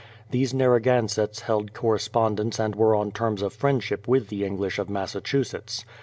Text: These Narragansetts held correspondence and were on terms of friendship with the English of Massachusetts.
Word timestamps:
These 0.31 0.51
Narragansetts 0.51 1.41
held 1.41 1.73
correspondence 1.75 2.57
and 2.57 2.73
were 2.75 2.95
on 2.95 3.11
terms 3.11 3.43
of 3.43 3.53
friendship 3.53 4.07
with 4.07 4.29
the 4.29 4.43
English 4.43 4.79
of 4.79 4.89
Massachusetts. 4.89 5.85